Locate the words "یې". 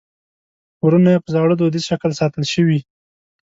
1.13-1.19